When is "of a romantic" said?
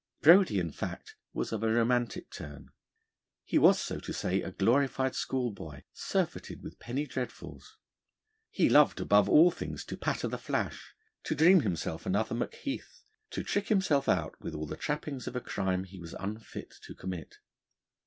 1.51-2.31